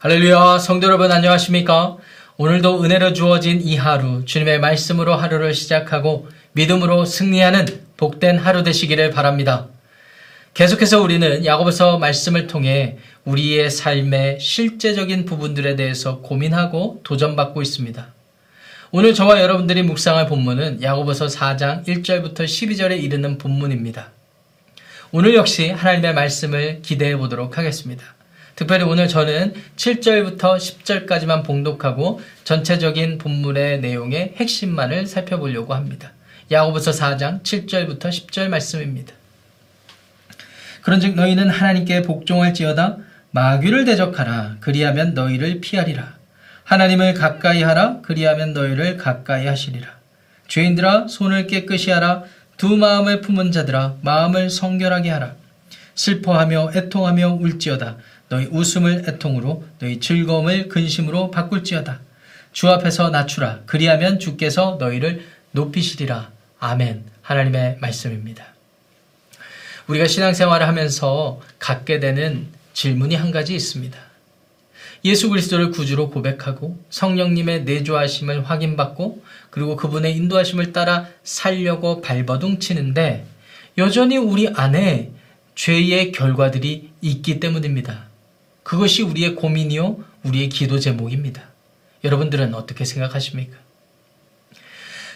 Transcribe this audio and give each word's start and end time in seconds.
할렐루야, 0.00 0.60
성도 0.60 0.86
여러분 0.86 1.10
안녕하십니까? 1.10 1.96
오늘도 2.36 2.84
은혜로 2.84 3.14
주어진 3.14 3.60
이 3.60 3.74
하루, 3.74 4.24
주님의 4.24 4.60
말씀으로 4.60 5.16
하루를 5.16 5.54
시작하고 5.54 6.28
믿음으로 6.52 7.04
승리하는 7.04 7.66
복된 7.96 8.38
하루 8.38 8.62
되시기를 8.62 9.10
바랍니다. 9.10 9.66
계속해서 10.54 11.02
우리는 11.02 11.44
야고보서 11.44 11.98
말씀을 11.98 12.46
통해 12.46 12.98
우리의 13.24 13.72
삶의 13.72 14.38
실제적인 14.38 15.24
부분들에 15.24 15.74
대해서 15.74 16.20
고민하고 16.20 17.00
도전받고 17.02 17.60
있습니다. 17.60 18.06
오늘 18.92 19.14
저와 19.14 19.42
여러분들이 19.42 19.82
묵상할 19.82 20.28
본문은 20.28 20.80
야고보서 20.80 21.26
4장 21.26 21.84
1절부터 21.88 22.44
12절에 22.44 23.02
이르는 23.02 23.36
본문입니다. 23.38 24.12
오늘 25.10 25.34
역시 25.34 25.70
하나님의 25.70 26.14
말씀을 26.14 26.82
기대해 26.82 27.16
보도록 27.16 27.58
하겠습니다. 27.58 28.17
특별히 28.58 28.82
오늘 28.82 29.06
저는 29.06 29.54
7절부터 29.76 30.56
10절까지만 30.56 31.44
봉독하고 31.44 32.20
전체적인 32.42 33.18
본문의 33.18 33.78
내용의 33.78 34.34
핵심만을 34.34 35.06
살펴보려고 35.06 35.74
합니다. 35.74 36.10
야고보서 36.50 36.90
4장 36.90 37.44
7절부터 37.44 38.08
10절 38.08 38.48
말씀입니다. 38.48 39.14
그런즉 40.82 41.14
너희는 41.14 41.50
하나님께 41.50 42.02
복종할지어다 42.02 42.96
마귀를 43.30 43.84
대적하라. 43.84 44.56
그리하면 44.58 45.14
너희를 45.14 45.60
피하리라. 45.60 46.16
하나님을 46.64 47.14
가까이 47.14 47.62
하라. 47.62 48.00
그리하면 48.02 48.54
너희를 48.54 48.96
가까이 48.96 49.46
하시리라. 49.46 49.86
죄인들아 50.48 51.06
손을 51.06 51.46
깨끗이 51.46 51.92
하라. 51.92 52.24
두 52.56 52.76
마음을 52.76 53.20
품은 53.20 53.52
자들아 53.52 53.98
마음을 54.00 54.50
성결하게 54.50 55.10
하라. 55.10 55.36
슬퍼하며 55.94 56.72
애통하며 56.74 57.38
울지어다 57.40 57.96
너희 58.28 58.46
웃음을 58.46 59.04
애통으로 59.08 59.64
너희 59.78 60.00
즐거움을 60.00 60.68
근심으로 60.68 61.30
바꿀지어다. 61.30 62.00
주 62.52 62.68
앞에서 62.68 63.10
낮추라. 63.10 63.60
그리하면 63.66 64.18
주께서 64.18 64.76
너희를 64.78 65.24
높이시리라. 65.52 66.30
아멘. 66.58 67.04
하나님의 67.22 67.78
말씀입니다. 67.80 68.44
우리가 69.86 70.06
신앙생활을 70.06 70.66
하면서 70.66 71.40
갖게 71.58 72.00
되는 72.00 72.48
질문이 72.72 73.14
한 73.14 73.30
가지 73.30 73.54
있습니다. 73.54 73.98
예수 75.04 75.28
그리스도를 75.30 75.70
구주로 75.70 76.10
고백하고 76.10 76.78
성령님의 76.90 77.64
내조하심을 77.64 78.44
확인받고 78.44 79.22
그리고 79.50 79.76
그분의 79.76 80.16
인도하심을 80.16 80.72
따라 80.72 81.06
살려고 81.22 82.00
발버둥 82.00 82.58
치는데 82.58 83.24
여전히 83.78 84.16
우리 84.16 84.48
안에 84.48 85.12
죄의 85.54 86.12
결과들이 86.12 86.90
있기 87.00 87.40
때문입니다. 87.40 88.07
그것이 88.68 89.00
우리의 89.02 89.34
고민이요, 89.34 89.96
우리의 90.24 90.50
기도 90.50 90.78
제목입니다. 90.78 91.42
여러분들은 92.04 92.52
어떻게 92.52 92.84
생각하십니까? 92.84 93.56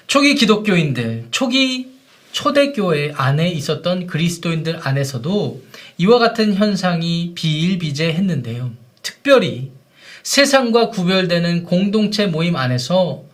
초기 0.07 0.35
기독교인들, 0.37 1.27
초기 1.31 1.93
초대교회 2.33 3.13
안에 3.15 3.51
있었던 3.51 4.07
그리스도인들 4.07 4.81
안에서도 4.83 5.63
이와 5.99 6.19
같은 6.19 6.55
현상이 6.55 7.33
비일비재했는데요. 7.35 8.73
특별히 9.03 9.71
세상과 10.23 10.89
구별되는 10.89 11.65
공동체 11.65 12.25
모임 12.25 12.57
안에서 12.57 13.25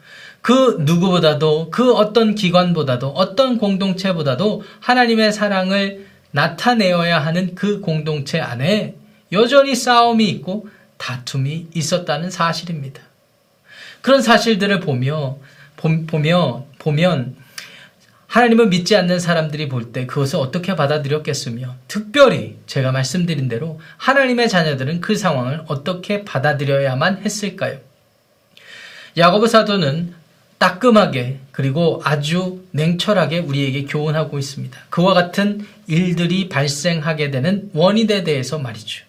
그 0.42 0.78
누구보다도 0.80 1.70
그 1.70 1.94
어떤 1.94 2.34
기관보다도 2.34 3.10
어떤 3.10 3.56
공동체보다도 3.56 4.64
하나님의 4.80 5.32
사랑을 5.32 6.08
나타내어야 6.32 7.20
하는 7.20 7.54
그 7.54 7.80
공동체 7.80 8.40
안에 8.40 8.97
여전히 9.32 9.74
싸움이 9.74 10.28
있고 10.30 10.68
다툼이 10.96 11.68
있었다는 11.74 12.30
사실입니다. 12.30 13.02
그런 14.00 14.22
사실들을 14.22 14.80
보며 14.80 15.38
보며 15.76 16.66
보면 16.78 17.36
하나님을 18.26 18.68
믿지 18.68 18.94
않는 18.96 19.20
사람들이 19.20 19.68
볼 19.68 19.92
때 19.92 20.06
그것을 20.06 20.38
어떻게 20.38 20.76
받아들였겠으며 20.76 21.76
특별히 21.88 22.56
제가 22.66 22.92
말씀드린 22.92 23.48
대로 23.48 23.80
하나님의 23.96 24.48
자녀들은 24.48 25.00
그 25.00 25.16
상황을 25.16 25.62
어떻게 25.66 26.24
받아들여야만 26.24 27.22
했을까요? 27.24 27.78
야고보 29.16 29.46
사도는 29.46 30.14
따끔하게 30.58 31.38
그리고 31.52 32.02
아주 32.04 32.64
냉철하게 32.72 33.38
우리에게 33.38 33.84
교훈하고 33.84 34.38
있습니다. 34.38 34.78
그와 34.90 35.14
같은 35.14 35.66
일들이 35.86 36.48
발생하게 36.48 37.30
되는 37.30 37.70
원인에 37.72 38.24
대해서 38.24 38.58
말이죠. 38.58 39.07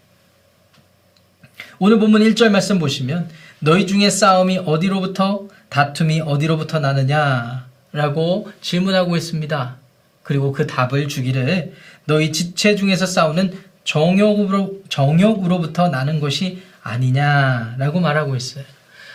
오늘 1.82 1.98
본문 1.98 2.22
1절 2.22 2.50
말씀 2.50 2.78
보시면 2.78 3.30
너희 3.60 3.88
중에 3.88 4.10
싸움이 4.10 4.58
어디로부터 4.66 5.48
다툼이 5.70 6.20
어디로부터 6.20 6.82
나느냐 6.82 7.68
라고 7.94 8.52
질문하고 8.60 9.16
있습니다. 9.16 9.78
그리고 10.22 10.52
그 10.52 10.68
답을 10.68 11.08
주기를 11.08 11.74
너희 12.04 12.34
지체 12.34 12.76
중에서 12.76 13.06
싸우는 13.06 13.58
정욕으로, 13.86 14.82
정욕으로부터 14.90 15.88
나는 15.88 16.20
것이 16.20 16.62
아니냐라고 16.84 18.02
말하고 18.02 18.36
있어요. 18.36 18.66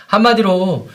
한마디로 0.07 0.89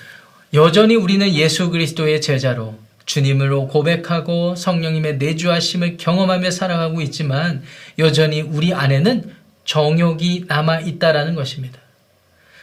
여전히 0.55 0.95
우리는 0.95 1.31
예수 1.35 1.69
그리스도의 1.69 2.19
제자로 2.19 2.79
주님으로 3.05 3.67
고백하고 3.67 4.55
성령님의 4.55 5.17
내주하심을 5.17 5.97
경험하며 5.97 6.49
살아가고 6.49 7.01
있지만 7.01 7.61
여전히 7.99 8.41
우리 8.41 8.73
안에는 8.73 9.38
정욕이 9.69 10.45
남아 10.47 10.79
있다라는 10.79 11.35
것입니다. 11.35 11.79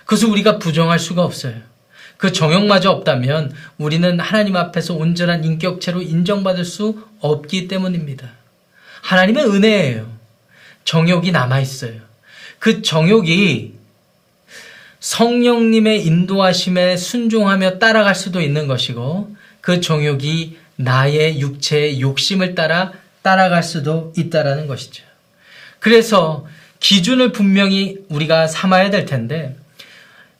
그것을 0.06 0.28
우리가 0.28 0.58
부정할 0.58 0.98
수가 0.98 1.22
없어요. 1.22 1.54
그 2.16 2.32
정욕마저 2.32 2.90
없다면 2.90 3.54
우리는 3.78 4.18
하나님 4.18 4.56
앞에서 4.56 4.94
온전한 4.94 5.44
인격체로 5.44 6.02
인정받을 6.02 6.64
수 6.64 7.00
없기 7.20 7.68
때문입니다. 7.68 8.28
하나님의 9.02 9.44
은혜예요. 9.44 10.12
정욕이 10.82 11.30
남아 11.30 11.60
있어요. 11.60 12.00
그 12.58 12.82
정욕이 12.82 13.74
성령님의 14.98 16.04
인도하심에 16.06 16.96
순종하며 16.96 17.78
따라갈 17.78 18.16
수도 18.16 18.40
있는 18.40 18.66
것이고 18.66 19.36
그 19.60 19.80
정욕이 19.80 20.58
나의 20.74 21.38
육체의 21.38 22.00
욕심을 22.00 22.56
따라 22.56 22.92
따라갈 23.22 23.62
수도 23.62 24.12
있다라는 24.16 24.66
것이죠. 24.66 25.04
그래서 25.78 26.46
기준을 26.80 27.32
분명히 27.32 27.98
우리가 28.08 28.46
삼아야 28.46 28.90
될 28.90 29.06
텐데 29.06 29.56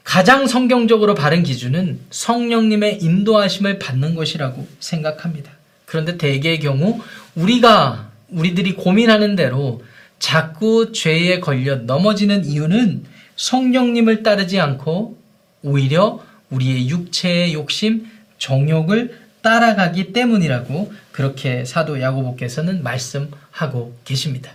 가장 0.04 0.46
성경적으로 0.46 1.14
바른 1.14 1.42
기준은 1.42 1.98
성령님의 2.10 3.02
인도하심을 3.02 3.78
받는 3.78 4.14
것이라고 4.14 4.66
생각합니다. 4.78 5.50
그런데 5.84 6.16
대개의 6.16 6.60
경우 6.60 7.00
우리가 7.34 8.10
우리들이 8.28 8.74
고민하는 8.74 9.34
대로 9.34 9.82
자꾸 10.18 10.92
죄에 10.92 11.40
걸려 11.40 11.76
넘어지는 11.76 12.44
이유는 12.44 13.04
성령님을 13.36 14.22
따르지 14.22 14.60
않고 14.60 15.18
오히려 15.62 16.24
우리의 16.50 16.88
육체의 16.88 17.54
욕심, 17.54 18.06
정욕을 18.38 19.18
따라가기 19.42 20.12
때문이라고 20.12 20.92
그렇게 21.12 21.64
사도 21.64 22.00
야고보께서는 22.00 22.82
말씀하고 22.82 23.96
계십니다. 24.04 24.52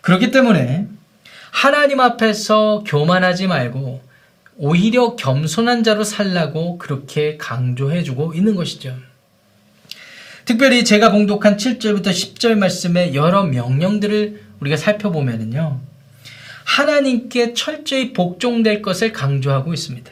그렇기 0.00 0.30
때문에 0.30 0.86
하나님 1.52 2.00
앞에서 2.00 2.82
교만하지 2.84 3.46
말고 3.46 4.00
오히려 4.56 5.14
겸손한 5.16 5.84
자로 5.84 6.02
살라고 6.02 6.78
그렇게 6.78 7.36
강조해주고 7.36 8.32
있는 8.34 8.56
것이죠. 8.56 8.96
특별히 10.46 10.84
제가 10.84 11.12
봉독한 11.12 11.58
7절부터 11.58 12.06
10절 12.06 12.56
말씀의 12.56 13.14
여러 13.14 13.44
명령들을 13.44 14.42
우리가 14.60 14.76
살펴보면요. 14.76 15.78
하나님께 16.64 17.52
철저히 17.52 18.12
복종될 18.14 18.80
것을 18.80 19.12
강조하고 19.12 19.74
있습니다. 19.74 20.10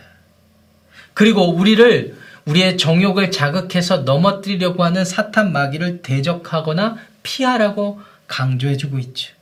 그리고 1.14 1.50
우리를 1.52 2.16
우리의 2.44 2.76
정욕을 2.76 3.30
자극해서 3.30 3.98
넘어뜨리려고 3.98 4.84
하는 4.84 5.04
사탄 5.04 5.52
마귀를 5.52 6.02
대적하거나 6.02 6.98
피하라고 7.22 8.00
강조해주고 8.26 8.98
있죠. 8.98 9.39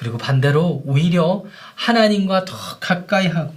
그리고 0.00 0.16
반대로 0.16 0.82
오히려 0.86 1.44
하나님과 1.74 2.46
더 2.46 2.56
가까이 2.80 3.26
하고 3.26 3.54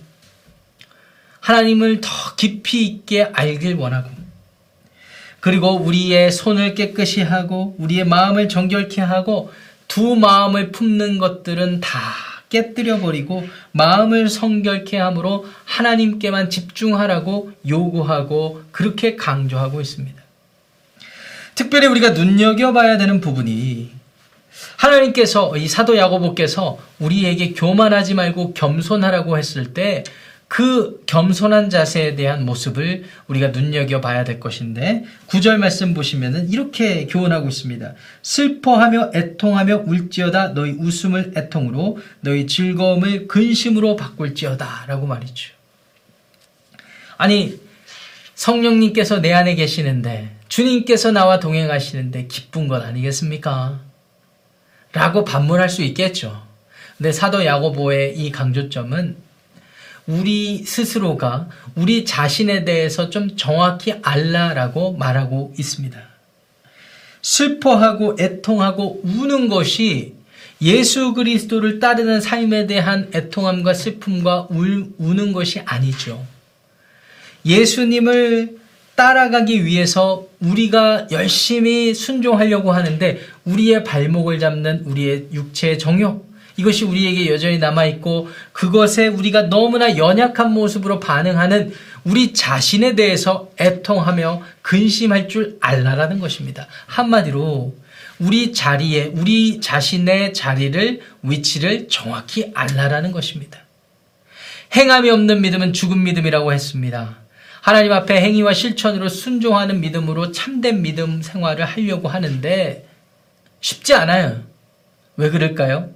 하나님을 1.40 2.02
더 2.02 2.10
깊이 2.36 2.86
있게 2.86 3.24
알길 3.24 3.76
원하고 3.76 4.10
그리고 5.40 5.78
우리의 5.78 6.34
손을 6.34 6.76
깨끗이 6.76 7.22
하고 7.22 7.78
우리의 7.80 8.04
마음을 8.04 8.50
정결케 8.50 9.00
하고 9.00 9.54
두 9.88 10.18
마음을 10.18 10.74
품는 10.74 11.18
것들은 11.18 11.80
다 11.80 11.98
깨뜨려 12.50 13.00
버리고 13.00 13.48
마음을 13.72 14.28
성결케 14.28 14.98
함으로 14.98 15.46
하나님께만 15.64 16.50
집중하라고 16.50 17.54
요구하고 17.70 18.64
그렇게 18.74 19.16
강조하고 19.16 19.80
있습니다. 19.80 20.22
특별히 21.56 21.88
우리가 21.88 22.10
눈여겨봐야 22.10 22.98
되는 22.98 23.22
부분이 23.22 24.03
하나님께서 24.78 25.56
이 25.58 25.68
사도 25.68 25.98
야고보께서 25.98 26.78
우리에게 27.00 27.54
교만하지 27.54 28.14
말고 28.14 28.54
겸손하라고 28.54 29.38
했을 29.38 29.74
때 29.74 30.04
그 30.54 31.02
겸손한 31.08 31.72
자세에 31.72 32.14
대한 32.14 32.46
모습을 32.46 33.06
우리가 33.26 33.48
눈여겨 33.48 34.02
봐야 34.02 34.24
될 34.24 34.40
것인데 34.40 35.04
구절 35.26 35.58
말씀 35.58 35.96
보시면은 35.96 36.52
이렇게 36.52 37.08
교훈하고 37.08 37.48
있습니다. 37.48 37.96
슬퍼하며 38.22 39.14
애통하며 39.16 39.86
울지어다 39.88 40.50
너희 40.50 40.74
웃음을 40.74 41.34
애통으로 41.36 41.98
너희 42.22 42.46
즐거움을 42.46 43.28
근심으로 43.28 43.96
바꿀지어다 43.96 44.86
라고 44.86 45.08
말이죠. 45.08 45.54
아니 47.18 47.60
성령님께서 48.36 49.22
내 49.22 49.34
안에 49.34 49.56
계시는데 49.56 50.36
주님께서 50.50 51.12
나와 51.12 51.40
동행하시는데 51.40 52.28
기쁜 52.28 52.68
것 52.68 52.84
아니겠습니까? 52.84 53.80
라고 54.94 55.26
반문할 55.26 55.70
수 55.70 55.82
있겠죠. 55.84 56.44
근데 56.98 57.12
사도 57.12 57.44
야고보의 57.44 58.18
이 58.18 58.32
강조점은 58.32 59.18
우리 60.06 60.64
스스로가 60.64 61.50
우리 61.76 62.06
자신에 62.06 62.66
대해서 62.66 63.10
좀 63.10 63.36
정확히 63.36 63.94
알라라고 64.02 64.94
말하고 64.94 65.54
있습니다. 65.58 66.00
슬퍼하고 67.22 68.18
애통하고 68.20 69.02
우는 69.04 69.48
것이 69.48 70.14
예수 70.62 71.14
그리스도를 71.14 71.80
따르는 71.80 72.22
삶에 72.22 72.68
대한 72.68 73.10
애통함과 73.14 73.74
슬픔과 73.74 74.48
울, 74.50 74.92
우는 74.98 75.34
것이 75.34 75.60
아니죠. 75.62 76.26
예수님을 77.46 78.63
따라가기 78.96 79.66
위해서 79.66 80.28
우리가 80.40 81.08
열심히 81.12 81.94
순종하려고 81.94 82.72
하는데 82.72 83.20
우리의 83.46 83.84
발목을 83.84 84.40
잡는 84.40 84.84
우리의 84.86 85.28
육체의 85.34 85.80
정욕 85.80 86.32
이것이 86.58 86.86
우리에게 86.86 87.32
여전히 87.32 87.58
남아있고 87.58 88.30
그것에 88.52 89.08
우리가 89.08 89.44
너무나 89.44 89.98
연약한 89.98 90.52
모습으로 90.52 91.00
반응하는 91.00 91.74
우리 92.04 92.34
자신에 92.34 92.96
대해서 92.96 93.50
애통하며 93.60 94.44
근심할 94.62 95.30
줄 95.30 95.58
알라라는 95.62 96.20
것입니다. 96.20 96.68
한마디로 96.86 97.76
우리 98.20 98.54
자리에 98.54 99.12
우리 99.16 99.60
자신의 99.60 100.34
자리를 100.34 101.02
위치를 101.24 101.88
정확히 101.90 102.52
알라라는 102.54 103.12
것입니다. 103.12 103.60
행함이 104.76 105.10
없는 105.10 105.42
믿음은 105.42 105.74
죽은 105.74 106.04
믿음이라고 106.04 106.54
했습니다. 106.54 107.23
하나님 107.64 107.94
앞에 107.94 108.20
행위와 108.20 108.54
실천으로 108.54 109.08
순종하는 109.08 109.80
믿음으로 109.80 110.34
참된 110.34 110.82
믿음 110.82 111.22
생활을 111.22 111.64
하려고 111.64 112.10
하는데 112.10 112.86
쉽지 113.62 113.94
않아요. 113.94 114.44
왜 115.16 115.30
그럴까요? 115.30 115.90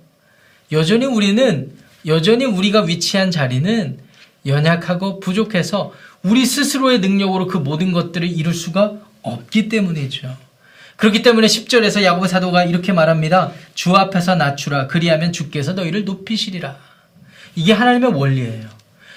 여전히 0.72 1.06
우리는 1.06 1.74
여전히 2.06 2.46
우리가 2.46 2.84
위치한 2.84 3.32
자리는 3.32 4.00
연약하고 4.46 5.20
부족해서 5.20 5.94
우리 6.24 6.46
스스로의 6.46 7.02
능력으로 7.02 7.48
그 7.48 7.58
모든 7.58 7.92
것들을 7.92 8.26
이룰 8.26 8.54
수가 8.54 8.94
없기 9.22 9.68
때문이죠. 9.68 10.38
그렇기 10.96 11.22
때문에 11.22 11.48
10절에서 11.48 12.02
야고보 12.02 12.28
사도가 12.28 12.64
이렇게 12.64 12.94
말합니다. 12.94 13.52
주 13.76 13.94
앞에서 13.94 14.36
낮추라 14.36 14.88
그리하면 14.88 15.34
주께서 15.34 15.74
너희를 15.74 16.06
높이시리라. 16.06 16.78
이게 17.56 17.74
하나님의 17.74 18.14
원리예요. 18.14 18.70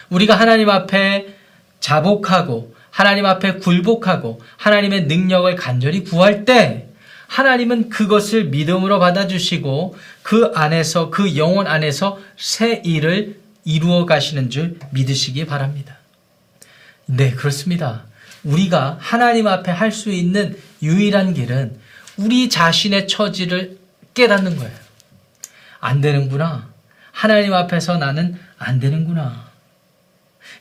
우리가 0.08 0.35
하나님 0.35 0.69
앞에 0.69 1.38
자복하고 1.81 2.75
하나님 2.91 3.27
앞에 3.27 3.55
굴복하고 3.55 4.41
하나님의 4.56 5.05
능력을 5.05 5.55
간절히 5.56 6.05
구할 6.05 6.44
때 6.44 6.88
하나님은 7.29 7.88
그것을 7.91 8.47
믿음으로 8.47 8.99
받아주시고 8.99 9.97
그 10.23 10.53
안에서 10.55 11.11
그 11.11 11.37
영혼 11.37 11.67
안에서 11.67 12.19
새 12.37 12.82
일을 12.85 13.38
이루어 13.65 14.05
가시는 14.05 14.50
줄 14.50 14.79
믿으시기 14.91 15.47
바랍니다. 15.47 15.97
네, 17.06 17.31
그렇습니다. 17.32 18.05
우리가 18.43 18.99
하나님 19.00 19.47
앞에 19.47 19.71
할 19.71 19.93
수 19.93 20.11
있는 20.11 20.56
유일한 20.82 21.35
길은 21.35 21.79
우리 22.17 22.49
자신의 22.49 23.06
처지를 23.06 23.79
깨닫는 24.15 24.56
거예요. 24.56 24.73
안 25.79 26.00
되는구나. 26.00 26.69
하나님 27.12 27.55
앞에서 27.55 27.99
나는 27.99 28.38
안 28.59 28.81
되는구나. 28.81 29.50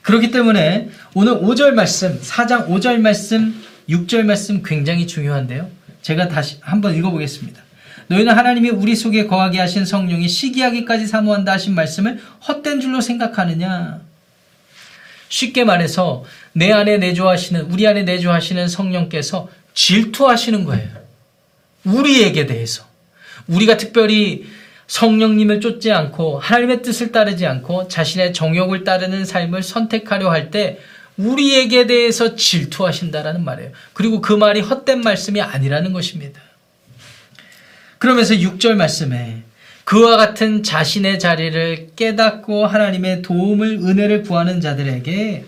그렇기 0.02 0.30
때문에 0.30 0.88
오늘 1.14 1.34
5절 1.34 1.72
말씀, 1.72 2.20
4장 2.20 2.68
5절 2.68 2.98
말씀, 3.00 3.62
6절 3.88 4.22
말씀 4.24 4.62
굉장히 4.62 5.06
중요한데요. 5.06 5.70
제가 6.02 6.28
다시 6.28 6.58
한번 6.60 6.96
읽어보겠습니다. 6.96 7.62
너희는 8.08 8.32
하나님이 8.32 8.70
우리 8.70 8.96
속에 8.96 9.26
거하게 9.26 9.60
하신 9.60 9.84
성령이 9.84 10.28
시기하기까지 10.28 11.06
사모한다 11.06 11.52
하신 11.52 11.74
말씀을 11.74 12.20
헛된 12.46 12.80
줄로 12.80 13.00
생각하느냐? 13.00 14.00
쉽게 15.28 15.64
말해서 15.64 16.24
내 16.52 16.72
안에 16.72 16.98
내주하시는 16.98 17.70
우리 17.70 17.86
안에 17.86 18.02
내주하시는 18.02 18.66
성령께서 18.68 19.48
질투하시는 19.74 20.64
거예요. 20.64 20.90
우리에게 21.84 22.46
대해서 22.46 22.84
우리가 23.46 23.76
특별히 23.76 24.46
성령님을 24.90 25.60
쫓지 25.60 25.92
않고 25.92 26.40
하나님의 26.40 26.82
뜻을 26.82 27.12
따르지 27.12 27.46
않고 27.46 27.86
자신의 27.86 28.32
정욕을 28.32 28.82
따르는 28.82 29.24
삶을 29.24 29.62
선택하려 29.62 30.28
할 30.30 30.50
때 30.50 30.80
우리에게 31.16 31.86
대해서 31.86 32.34
질투하신다라는 32.34 33.44
말이에요. 33.44 33.70
그리고 33.92 34.20
그 34.20 34.32
말이 34.32 34.60
헛된 34.60 35.02
말씀이 35.02 35.40
아니라는 35.40 35.92
것입니다. 35.92 36.40
그러면서 37.98 38.34
6절 38.34 38.74
말씀에 38.74 39.42
그와 39.84 40.16
같은 40.16 40.64
자신의 40.64 41.20
자리를 41.20 41.90
깨닫고 41.94 42.66
하나님의 42.66 43.22
도움을 43.22 43.80
은혜를 43.84 44.22
구하는 44.22 44.60
자들에게 44.60 45.44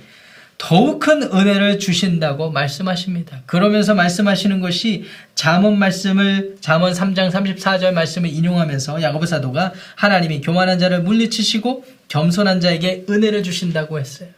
더욱 0.64 1.00
큰 1.00 1.24
은혜를 1.24 1.80
주신다고 1.80 2.52
말씀하십니다. 2.52 3.40
그러면서 3.46 3.96
말씀하시는 3.96 4.60
것이 4.60 5.06
잠언 5.34 5.76
말씀을 5.76 6.54
잠언 6.60 6.92
3장 6.92 7.32
34절 7.32 7.90
말씀을 7.90 8.30
인용하면서 8.30 9.02
야고보 9.02 9.26
사도가 9.26 9.72
하나님이 9.96 10.40
교만한 10.40 10.78
자를 10.78 11.02
물리치시고 11.02 11.84
겸손한 12.06 12.60
자에게 12.60 13.06
은혜를 13.10 13.42
주신다고 13.42 13.98
했어요. 13.98 14.28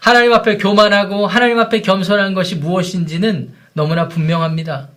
하나님 0.00 0.32
앞에 0.32 0.56
교만하고 0.56 1.26
하나님 1.26 1.58
앞에 1.58 1.82
겸손한 1.82 2.32
것이 2.32 2.54
무엇인지는 2.54 3.52
너무나 3.74 4.08
분명합니다. 4.08 4.88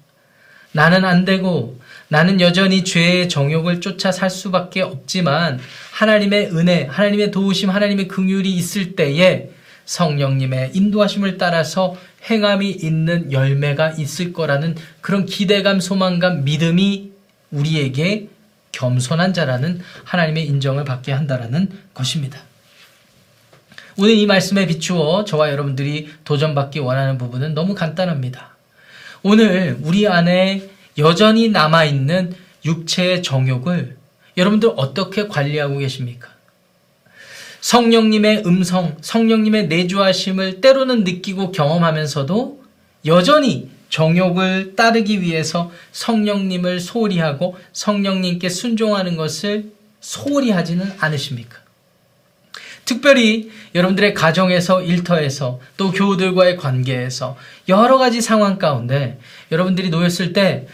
나는 0.71 1.03
안 1.03 1.25
되고 1.25 1.77
나는 2.07 2.39
여전히 2.39 2.85
죄의 2.85 3.27
정욕을 3.27 3.81
쫓아 3.81 4.13
살 4.13 4.29
수밖에 4.29 4.81
없지만 4.81 5.59
하나님의 5.91 6.51
은혜, 6.55 6.85
하나님의 6.89 7.31
도우심, 7.31 7.69
하나님의 7.69 8.07
긍휼이 8.07 8.49
있을 8.49 8.95
때에 8.95 9.49
성령님의 9.85 10.71
인도하심을 10.73 11.37
따라서 11.37 11.95
행함이 12.29 12.69
있는 12.69 13.31
열매가 13.31 13.91
있을 13.91 14.33
거라는 14.33 14.75
그런 15.01 15.25
기대감, 15.25 15.79
소망감, 15.79 16.43
믿음이 16.43 17.11
우리에게 17.51 18.27
겸손한 18.71 19.33
자라는 19.33 19.81
하나님의 20.03 20.45
인정을 20.47 20.85
받게 20.85 21.11
한다라는 21.11 21.69
것입니다. 21.93 22.39
오늘 23.97 24.15
이 24.15 24.25
말씀에 24.25 24.67
비추어 24.67 25.25
저와 25.25 25.51
여러분들이 25.51 26.09
도전받기 26.23 26.79
원하는 26.79 27.17
부분은 27.17 27.53
너무 27.53 27.75
간단합니다. 27.75 28.55
오늘 29.23 29.77
우리 29.81 30.07
안에 30.07 30.69
여전히 30.97 31.49
남아있는 31.49 32.33
육체의 32.65 33.21
정욕을 33.21 33.97
여러분들 34.37 34.71
어떻게 34.77 35.27
관리하고 35.27 35.77
계십니까? 35.77 36.30
성령님의 37.61 38.43
음성, 38.45 38.97
성령님의 39.01 39.67
내주하심을 39.67 40.61
때로는 40.61 41.03
느끼고 41.03 41.51
경험하면서도 41.51 42.61
여전히 43.05 43.69
정욕을 43.89 44.75
따르기 44.75 45.21
위해서 45.21 45.71
성령님을 45.91 46.79
소홀히 46.79 47.19
하고 47.19 47.57
성령님께 47.73 48.49
순종하는 48.49 49.15
것을 49.15 49.71
소홀히 49.99 50.51
하지는 50.51 50.91
않으십니까? 50.99 51.59
특별히 52.83 53.51
여러분들의 53.75 54.13
가정에서 54.13 54.81
일터에서 54.81 55.59
또 55.77 55.91
교우들과의 55.91 56.57
관계에서 56.57 57.37
여러 57.69 57.97
가지 57.97 58.21
상황 58.21 58.57
가운데 58.57 59.19
여러분들이 59.51 59.89
놓였을 59.89 60.33
때 60.33 60.67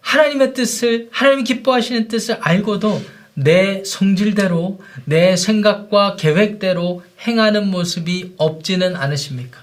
하나님의 0.00 0.54
뜻을 0.54 1.08
하나님이 1.12 1.44
기뻐하시는 1.44 2.08
뜻을 2.08 2.38
알고도 2.40 3.02
내 3.38 3.84
성질대로 3.84 4.80
내 5.04 5.36
생각과 5.36 6.16
계획대로 6.16 7.04
행하는 7.24 7.68
모습이 7.68 8.34
없지는 8.36 8.96
않으십니까? 8.96 9.60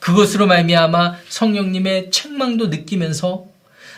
그것으로 0.00 0.48
말미암아 0.48 1.18
성령님의 1.28 2.10
책망도 2.10 2.66
느끼면서 2.66 3.46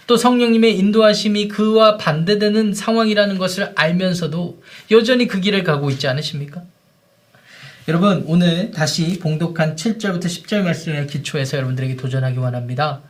또 0.06 0.18
성령님의 0.18 0.78
인도하심이 0.78 1.48
그와 1.48 1.96
반대되는 1.96 2.74
상황이라는 2.74 3.38
것을 3.38 3.72
알면서도 3.74 4.62
여전히 4.90 5.26
그 5.26 5.40
길을 5.40 5.64
가고 5.64 5.88
있지 5.88 6.06
않으십니까? 6.06 6.62
여러분 7.88 8.24
오늘 8.26 8.70
다시 8.70 9.18
봉독한 9.18 9.76
7절부터 9.76 10.24
10절 10.24 10.62
말씀의 10.62 11.06
기초에서 11.06 11.56
여러분들에게 11.56 11.96
도전하기 11.96 12.36
원합니다. 12.36 13.00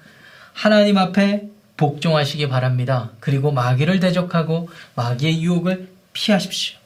하나님 0.53 0.97
앞에 0.97 1.49
복종하시기 1.77 2.49
바랍니다. 2.49 3.11
그리고 3.21 3.51
마귀를 3.51 4.01
대적하고 4.01 4.69
마귀의 4.95 5.43
유혹을 5.43 5.89
피하십시오. 6.13 6.79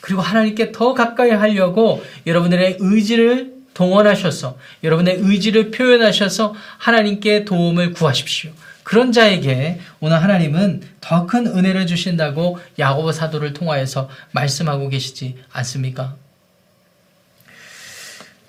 그리고 0.00 0.20
하나님께 0.20 0.72
더 0.72 0.92
가까이 0.92 1.30
하려고 1.30 2.04
여러분들의 2.26 2.76
의지를 2.80 3.54
동원하셔서 3.72 4.58
여러분의 4.84 5.16
의지를 5.20 5.70
표현하셔서 5.70 6.54
하나님께 6.78 7.44
도움을 7.44 7.92
구하십시오. 7.92 8.52
그런 8.82 9.12
자에게 9.12 9.80
오늘 10.00 10.22
하나님은 10.22 10.82
더 11.00 11.26
큰 11.26 11.46
은혜를 11.46 11.86
주신다고 11.86 12.58
야고보 12.78 13.12
사도를 13.12 13.54
통하여서 13.54 14.10
말씀하고 14.32 14.90
계시지 14.90 15.36
않습니까? 15.52 16.16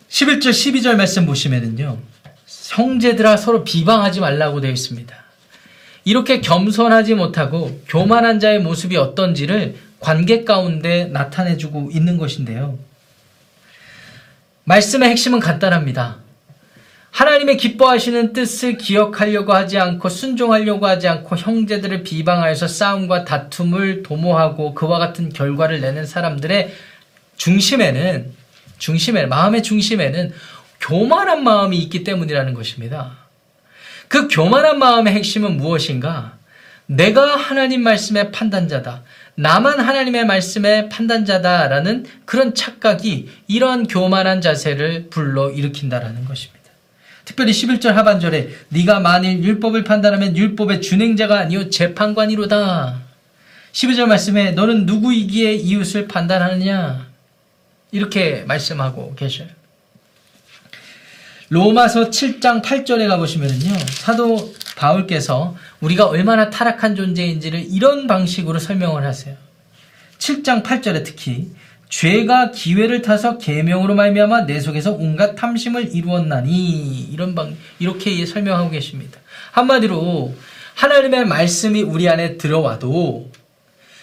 11절 0.10 0.50
12절 0.50 0.96
말씀 0.96 1.26
보시면은요. 1.26 1.98
형제들아 2.48 3.38
서로 3.38 3.64
비방하지 3.64 4.20
말라고 4.20 4.60
되어 4.62 4.72
있습니다. 4.72 5.25
이렇게 6.06 6.40
겸손하지 6.40 7.16
못하고 7.16 7.82
교만한 7.90 8.40
자의 8.40 8.60
모습이 8.60 8.96
어떤지를 8.96 9.76
관계 10.00 10.44
가운데 10.44 11.06
나타내주고 11.06 11.90
있는 11.92 12.18
것인데요. 12.18 12.78
말씀의 14.66 15.10
핵심은 15.10 15.40
간단합니다. 15.40 16.18
하나님의 17.10 17.58
기뻐하시는 17.58 18.34
뜻을 18.34 18.78
기억하려고 18.78 19.54
하지 19.54 19.80
않고 19.80 20.10
순종하려고 20.10 20.86
하지 20.86 21.08
않고 21.08 21.38
형제들을 21.38 22.04
비방하여서 22.04 22.68
싸움과 22.68 23.26
다툼을 23.26 24.04
도모하고 24.04 24.76
그와 24.76 25.00
같은 25.00 25.30
결과를 25.30 25.82
내는 25.82 26.06
사람들의 26.06 26.74
중심에는 27.38 28.32
중심에 28.78 29.26
마음의 29.26 29.64
중심에는 29.64 30.34
교만한 30.82 31.44
마음이 31.44 31.78
있기 31.78 32.04
때문이라는 32.04 32.54
것입니다. 32.54 33.25
그 34.08 34.28
교만한 34.28 34.80
마음의 34.80 35.14
핵심은 35.14 35.58
무엇인가? 35.58 36.38
내가 36.88 37.36
하나님 37.36 37.82
말씀의 37.82 38.32
판단자다. 38.32 39.04
나만 39.36 39.80
하나님의 39.80 40.26
말씀의 40.26 40.90
판단자다라는 40.90 42.06
그런 42.26 42.54
착각이 42.54 43.30
이러한 43.48 43.88
교만한 43.88 44.42
자세를 44.42 45.08
불러 45.10 45.52
일으킨다라는 45.52 46.26
것입니다. 46.26 46.56
특별히 47.26 47.52
11절 47.52 47.94
하반절에 47.94 48.50
네가 48.70 49.00
만일 49.00 49.44
율법을 49.44 49.84
판단하면 49.84 50.38
율법의 50.38 50.82
준행자가 50.82 51.40
아니요 51.40 51.70
재판관이로다. 51.70 53.02
12절 53.74 54.06
말씀에 54.06 54.52
너는 54.52 54.86
누구이기에 54.86 55.54
이웃을 55.54 56.08
판단하느냐? 56.08 57.08
이렇게 57.92 58.44
말씀하고 58.48 59.16
계셔요. 59.16 59.48
로마서 61.56 62.10
7장 62.10 62.62
8절에 62.62 63.08
가보시면요. 63.08 63.78
사도 63.88 64.54
바울께서 64.76 65.56
우리가 65.80 66.06
얼마나 66.06 66.50
타락한 66.50 66.98
존재인지를 66.98 67.68
이런 67.70 68.08
방식으로 68.08 68.60
설명을 68.60 69.06
하세요. 69.06 69.38
7장 70.18 70.64
8절에 70.64 71.06
특히 71.06 71.52
죄가 71.88 72.52
기회를 72.52 73.02
타서 73.02 73.38
계명으로 73.38 73.96
말미암아 73.96 74.48
내 74.48 74.60
속에서 74.60 74.92
온갖 74.92 75.36
탐심을 75.36 75.96
이루었나니 75.96 77.08
이런 77.14 77.36
방 77.36 77.56
이렇게 77.80 78.26
설명하고 78.26 78.70
계십니다. 78.72 79.22
한마디로 79.54 80.36
하나님의 80.74 81.26
말씀이 81.26 81.84
우리 81.84 82.10
안에 82.10 82.36
들어와도 82.36 83.32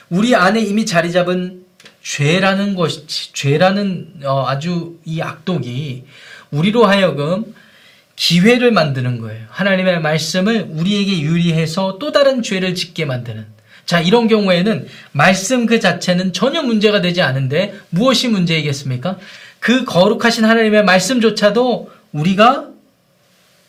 우리 0.09 0.35
안에 0.35 0.63
이미 0.63 0.87
자리 0.87 1.13
잡은 1.13 1.67
죄라는 2.03 2.77
것이 2.77 3.35
죄라는 3.35 4.23
어, 4.25 4.47
아주 4.49 4.99
이 5.05 5.21
악독이 5.21 6.05
우리로 6.53 6.87
하여금 6.87 7.55
기회를 8.15 8.71
만드는 8.71 9.21
거예요. 9.21 9.47
하나님의 9.51 10.01
말씀을 10.01 10.69
우리에게 10.71 11.21
유리해서 11.23 11.99
또 11.99 12.13
다른 12.13 12.43
죄를 12.43 12.75
짓게 12.75 13.05
만드는. 13.05 13.47
자, 13.85 14.01
이런 14.01 14.29
경우에는 14.29 14.87
말씀 15.11 15.67
그 15.67 15.81
자체는 15.81 16.33
전혀 16.33 16.63
문제가 16.63 17.01
되지 17.01 17.21
않은데 17.21 17.75
무엇이 17.91 18.29
문제이겠습니까? 18.29 19.19
그 19.59 19.85
거룩하신 19.85 20.45
하나님의 20.45 20.85
말씀조차도 20.85 21.91
우리가 22.13 22.69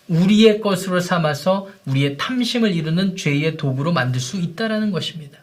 우리의 0.07 0.61
것으로 0.61 0.99
삼아서 0.99 1.69
우리의 1.85 2.17
탐심을 2.17 2.73
이루는 2.73 3.15
죄의 3.15 3.57
도구로 3.57 3.93
만들 3.93 4.19
수 4.19 4.37
있다라는 4.37 4.91
것입니다. 4.91 5.39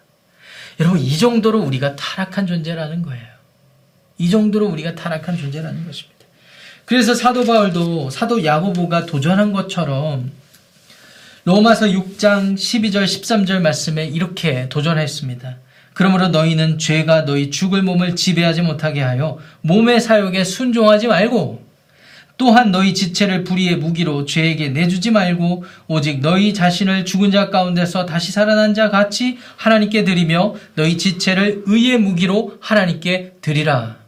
여러분, 0.78 1.00
이 1.00 1.18
정도로 1.18 1.60
우리가 1.60 1.96
타락한 1.96 2.46
존재라는 2.46 3.02
거예요. 3.02 3.26
이 4.18 4.30
정도로 4.30 4.66
우리가 4.66 4.94
타락한 4.94 5.36
존재라는 5.36 5.86
것입니다. 5.86 6.19
그래서 6.90 7.14
사도 7.14 7.44
바울도 7.44 8.10
사도 8.10 8.44
야고보가 8.44 9.06
도전한 9.06 9.52
것처럼 9.52 10.32
로마서 11.44 11.86
6장 11.86 12.56
12절 12.56 13.04
13절 13.04 13.60
말씀에 13.60 14.06
이렇게 14.06 14.68
도전했습니다. 14.68 15.58
그러므로 15.94 16.26
너희는 16.26 16.78
죄가 16.78 17.26
너희 17.26 17.52
죽을 17.52 17.84
몸을 17.84 18.16
지배하지 18.16 18.62
못하게 18.62 19.02
하여 19.02 19.38
몸의 19.60 20.00
사욕에 20.00 20.42
순종하지 20.42 21.06
말고 21.06 21.64
또한 22.36 22.72
너희 22.72 22.92
지체를 22.92 23.44
불의의 23.44 23.76
무기로 23.76 24.24
죄에게 24.24 24.70
내주지 24.70 25.12
말고 25.12 25.62
오직 25.86 26.18
너희 26.18 26.52
자신을 26.52 27.04
죽은 27.04 27.30
자 27.30 27.50
가운데서 27.50 28.04
다시 28.04 28.32
살아난 28.32 28.74
자 28.74 28.90
같이 28.90 29.38
하나님께 29.54 30.02
드리며 30.02 30.56
너희 30.74 30.98
지체를 30.98 31.62
의의 31.66 31.98
무기로 31.98 32.58
하나님께 32.60 33.34
드리라 33.42 33.98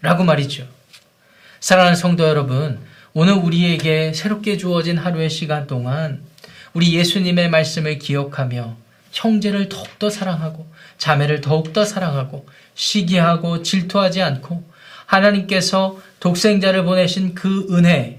라고 0.00 0.24
말이죠. 0.24 0.64
사랑하는 1.62 1.94
성도 1.94 2.24
여러분, 2.24 2.80
오늘 3.14 3.34
우리에게 3.34 4.12
새롭게 4.14 4.56
주어진 4.56 4.98
하루의 4.98 5.30
시간 5.30 5.68
동안 5.68 6.20
우리 6.74 6.92
예수님의 6.92 7.50
말씀을 7.50 8.00
기억하며 8.00 8.76
형제를 9.12 9.68
더욱더 9.68 10.10
사랑하고 10.10 10.66
자매를 10.98 11.40
더욱더 11.40 11.84
사랑하고 11.84 12.48
시기하고 12.74 13.62
질투하지 13.62 14.22
않고 14.22 14.64
하나님께서 15.06 16.00
독생자를 16.18 16.82
보내신 16.82 17.36
그 17.36 17.68
은혜 17.70 18.18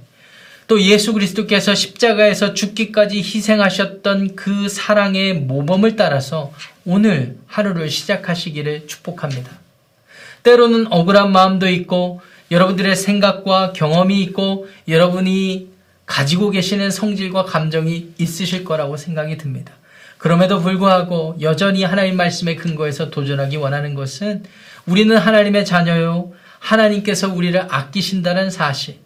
또 0.68 0.82
예수 0.82 1.12
그리스도께서 1.12 1.76
십자가에서 1.76 2.54
죽기까지 2.54 3.18
희생하셨던 3.18 4.38
그 4.38 4.70
사랑의 4.70 5.34
모범을 5.34 5.98
따라서 5.98 6.54
오늘 6.86 7.36
하루를 7.48 7.90
시작하시기를 7.90 8.88
축복합니다. 8.88 9.52
때로는 10.44 10.94
억울한 10.94 11.34
마음도 11.34 11.68
있고 11.68 12.22
여러분들의 12.52 12.96
생각과 12.96 13.74
경험이 13.74 14.22
있고 14.22 14.68
여러분이 14.88 15.70
가지고 16.06 16.50
계시는 16.50 16.92
성질과 16.92 17.46
감정이 17.46 18.14
있으실 18.18 18.64
거라고 18.64 18.98
생각이 18.98 19.38
듭니다. 19.38 19.74
그럼에도 20.18 20.62
불구하고 20.62 21.38
여전히 21.42 21.84
하나님 21.84 22.16
말씀의 22.16 22.56
근거에서 22.56 23.10
도전하기 23.10 23.58
원하는 23.58 23.94
것은 23.94 24.44
우리는 24.86 25.16
하나님의 25.18 25.66
자녀요. 25.66 26.32
하나님께서 26.60 27.34
우리를 27.34 27.60
아끼신다는 27.70 28.50
사실. 28.50 29.00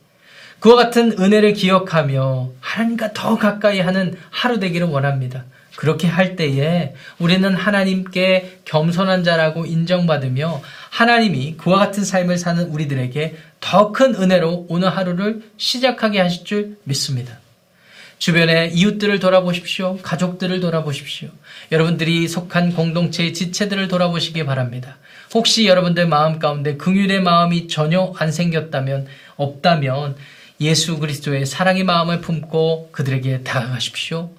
그와 0.59 0.75
같은 0.75 1.13
은혜를 1.19 1.53
기억하며 1.53 2.51
하나님과 2.59 3.13
더 3.13 3.37
가까이 3.37 3.79
하는 3.79 4.15
하루 4.29 4.59
되기를 4.59 4.87
원합니다. 4.87 5.45
그렇게 5.77 6.07
할 6.07 6.35
때에 6.35 6.95
우리는 7.19 7.53
하나님께 7.53 8.61
겸손한 8.65 9.23
자라고 9.23 9.67
인정받으며 9.67 10.59
하나님이 10.89 11.55
그와 11.57 11.77
같은 11.77 12.03
삶을 12.03 12.39
사는 12.39 12.63
우리들에게 12.65 13.37
더 13.59 13.91
큰 13.91 14.15
은혜로 14.15 14.65
오늘 14.69 14.89
하루를 14.89 15.43
시작하게 15.57 16.19
하실 16.19 16.45
줄 16.45 16.77
믿습니다. 16.83 17.39
주변의 18.17 18.73
이웃들을 18.73 19.19
돌아보십시오. 19.19 19.97
가족들을 20.01 20.59
돌아보십시오. 20.61 21.29
여러분들이 21.71 22.27
속한 22.27 22.73
공동체의 22.73 23.35
지체들을 23.35 23.87
돌아보시기 23.87 24.45
바랍니다. 24.45 24.97
혹시 25.31 25.67
여러분들 25.67 26.07
마음 26.07 26.39
가운데 26.39 26.75
긍휼의 26.77 27.21
마음이 27.21 27.67
전혀 27.67 28.13
안 28.17 28.31
생겼다면 28.31 29.05
없다면 29.35 30.15
예수 30.59 30.97
그리스도의 30.97 31.45
사랑의 31.45 31.83
마음을 31.83 32.21
품고 32.21 32.89
그들에게 32.91 33.43
다가가십시오. 33.43 34.31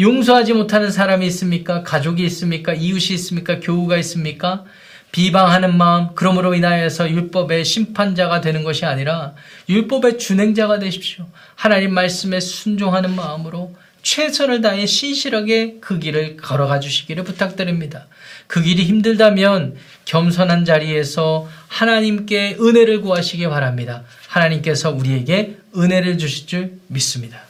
용서하지 0.00 0.54
못하는 0.54 0.90
사람이 0.90 1.26
있습니까? 1.26 1.82
가족이 1.82 2.24
있습니까? 2.24 2.72
이웃이 2.72 3.14
있습니까? 3.16 3.60
교우가 3.60 3.98
있습니까? 3.98 4.64
비방하는 5.12 5.76
마음, 5.76 6.14
그러므로 6.14 6.54
인하여서 6.54 7.10
율법의 7.10 7.66
심판자가 7.66 8.40
되는 8.40 8.64
것이 8.64 8.86
아니라 8.86 9.34
율법의 9.68 10.18
준행자가 10.18 10.78
되십시오. 10.78 11.26
하나님 11.54 11.92
말씀에 11.92 12.40
순종하는 12.40 13.14
마음으로 13.14 13.74
최선을 14.02 14.62
다해 14.62 14.86
신실하게 14.86 15.78
그 15.80 15.98
길을 15.98 16.38
걸어가 16.38 16.80
주시기를 16.80 17.24
부탁드립니다. 17.24 18.06
그 18.46 18.62
길이 18.62 18.84
힘들다면 18.84 19.76
겸손한 20.06 20.64
자리에서 20.64 21.46
하나님께 21.68 22.56
은혜를 22.58 23.02
구하시기 23.02 23.46
바랍니다. 23.48 24.04
하나님께서 24.28 24.90
우리에게 24.92 25.56
은혜를 25.76 26.16
주실 26.16 26.46
줄 26.46 26.72
믿습니다. 26.86 27.49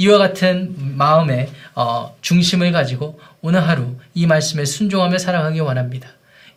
이와 0.00 0.16
같은 0.16 0.96
마음의 0.96 1.50
어, 1.74 2.16
중심을 2.22 2.72
가지고 2.72 3.20
오늘 3.42 3.68
하루 3.68 3.96
이 4.14 4.26
말씀에 4.26 4.64
순종하며 4.64 5.18
살아가기 5.18 5.60
원합니다. 5.60 6.08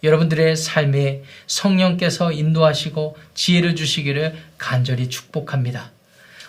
여러분들의 0.01 0.55
삶에 0.55 1.23
성령께서 1.47 2.31
인도하시고 2.31 3.17
지혜를 3.33 3.75
주시기를 3.75 4.33
간절히 4.57 5.09
축복합니다. 5.09 5.91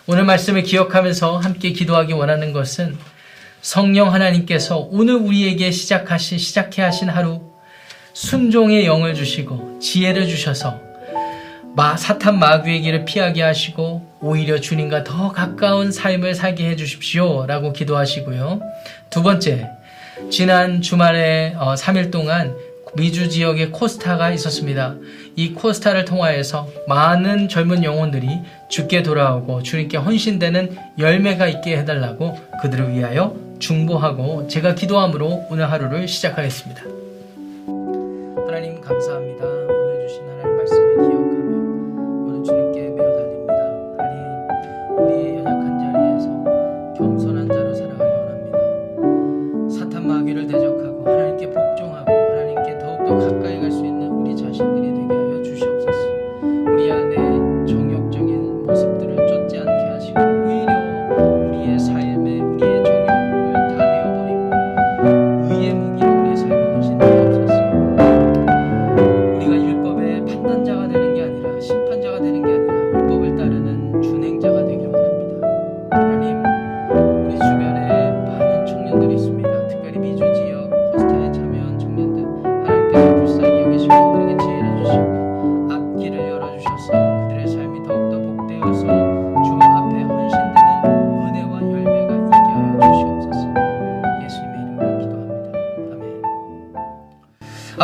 오늘 0.07 0.23
말씀을 0.23 0.63
기억하면서 0.63 1.39
함께 1.39 1.71
기도하기 1.71 2.13
원하는 2.13 2.53
것은 2.53 2.97
성령 3.61 4.13
하나님께서 4.13 4.77
오늘 4.77 5.15
우리에게 5.15 5.71
시작하신 5.71 6.37
시작해 6.37 6.81
하신 6.81 7.09
하루 7.09 7.41
순종의 8.13 8.85
영을 8.85 9.15
주시고 9.15 9.79
지혜를 9.81 10.27
주셔서 10.29 10.79
마, 11.75 11.97
사탄 11.97 12.39
마귀의 12.39 12.81
길을 12.83 13.03
피하게 13.03 13.41
하시고 13.41 14.14
오히려 14.25 14.59
주님과 14.59 15.03
더 15.03 15.31
가까운 15.31 15.91
삶을 15.91 16.33
살게 16.33 16.67
해 16.67 16.75
주십시오 16.75 17.45
라고 17.45 17.71
기도하시고요. 17.71 18.59
두 19.11 19.21
번째, 19.21 19.69
지난 20.31 20.81
주말에 20.81 21.53
어, 21.59 21.75
3일 21.75 22.11
동안 22.11 22.55
미주 22.95 23.29
지역에 23.29 23.67
코스타가 23.67 24.31
있었습니다. 24.31 24.95
이 25.35 25.53
코스타를 25.53 26.05
통하여서 26.05 26.67
많은 26.87 27.49
젊은 27.49 27.83
영혼들이 27.83 28.27
죽게 28.67 29.03
돌아오고 29.03 29.61
주님께 29.61 29.97
헌신되는 29.97 30.75
열매가 30.97 31.47
있게 31.47 31.77
해달라고 31.77 32.35
그들을 32.63 32.93
위하여 32.93 33.35
중보하고 33.59 34.47
제가 34.47 34.73
기도함으로 34.73 35.45
오늘 35.51 35.69
하루를 35.69 36.07
시작하겠습니다. 36.07 36.94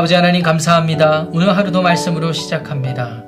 아버지 0.01 0.15
하나님 0.15 0.41
감사합니다. 0.41 1.27
오늘 1.31 1.55
하루도 1.55 1.83
말씀으로 1.83 2.33
시작합니다. 2.33 3.23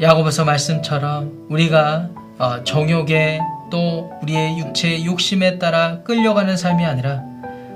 야고보서 0.00 0.46
말씀처럼 0.46 1.46
우리가 1.50 2.08
어, 2.38 2.64
정욕에 2.64 3.38
또 3.70 4.10
우리의 4.22 4.56
육체의 4.60 5.04
욕심에 5.04 5.58
따라 5.58 5.98
끌려가는 6.02 6.56
삶이 6.56 6.86
아니라 6.86 7.22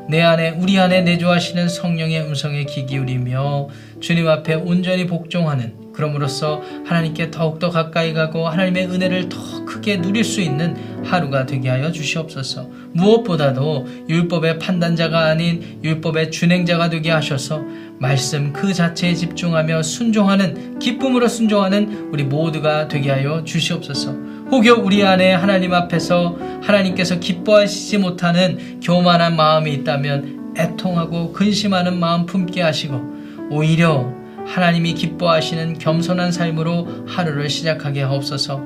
내 0.09 0.23
안에 0.23 0.57
우리 0.59 0.79
안에 0.79 1.03
내주하시는 1.03 1.69
성령의 1.69 2.23
음성에 2.23 2.65
귀 2.65 2.87
기울이며 2.87 3.69
주님 4.01 4.27
앞에 4.27 4.55
온전히 4.55 5.07
복종하는 5.07 5.93
그럼으로써 5.93 6.63
하나님께 6.87 7.31
더욱더 7.31 7.71
가까이 7.71 8.15
가고 8.15 8.49
하나님의 8.49 8.87
은혜를 8.87 9.29
더 9.29 9.65
크게 9.67 10.01
누릴 10.01 10.23
수 10.23 10.41
있는 10.41 10.77
하루가 11.05 11.45
되게 11.45 11.69
하여 11.69 11.91
주시옵소서. 11.91 12.71
무엇보다도 12.93 13.87
율법의 14.09 14.61
판단자가 14.61 15.27
아닌 15.27 15.81
율법의 15.83 16.31
준행자가 16.31 16.89
되게 16.89 17.11
하셔서 17.11 17.65
말씀 17.99 18.53
그 18.53 18.73
자체에 18.73 19.15
집중하며 19.15 19.83
순종하는 19.83 20.79
기쁨으로 20.79 21.29
순종하는 21.29 22.11
우리 22.13 22.25
모두가 22.25 22.89
되게 22.89 23.11
하여 23.11 23.43
주시옵소서. 23.45 24.13
혹여 24.51 24.75
우리 24.77 25.05
안에 25.05 25.35
하나님 25.35 25.75
앞에서 25.75 26.39
하나님께서 26.63 27.19
기뻐하시지 27.19 27.99
못하는 27.99 28.81
교만한 28.81 29.37
마음이 29.37 29.73
있다면 29.75 30.55
애통하고 30.57 31.33
근심하는 31.33 31.99
마음 31.99 32.25
품게 32.25 32.63
하시고 32.63 33.19
오히려 33.51 34.13
하나님이 34.47 34.95
기뻐하시는 34.95 35.79
겸손한 35.79 36.33
삶으로 36.33 37.05
하루를 37.07 37.51
시작하게 37.51 38.03
하옵소서. 38.03 38.63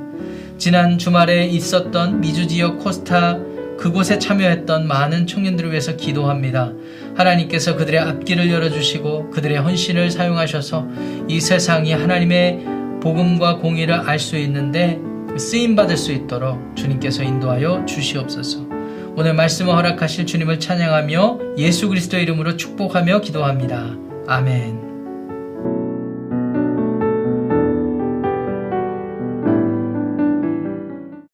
지난 0.59 0.99
주말에 0.99 1.47
있었던 1.47 2.21
미주 2.21 2.47
지역 2.47 2.79
코스타 2.79 3.39
그곳에 3.79 4.19
참여했던 4.19 4.87
많은 4.87 5.27
청년들을 5.27 5.71
위해서 5.71 5.97
기도합니다. 5.97 6.73
하나님께서 7.17 7.77
그들의 7.77 8.01
앞길을 8.01 8.51
열어주시고 8.51 9.31
그들의 9.31 9.59
헌신을 9.59 10.11
사용하셔서 10.11 10.87
이 11.29 11.41
세상이 11.41 11.93
하나님의 11.93 12.61
복음과 13.01 13.59
공의를 13.59 13.95
알 13.95 14.19
수 14.19 14.37
있는데 14.39 15.01
쓰임 15.39 15.75
받을 15.75 15.97
수 15.97 16.13
있도록 16.13 16.77
주님께서 16.77 17.23
인도하여 17.23 17.85
주시옵소서. 17.87 18.67
오늘 19.17 19.35
말씀을 19.35 19.75
허락하실 19.75 20.27
주님을 20.27 20.61
찬양하며 20.61 21.57
예수 21.59 21.89
그리스도의 21.89 22.23
이름으로 22.23 22.57
축복하며 22.57 23.21
기도합니다. 23.21 23.97
아멘. 24.27 24.92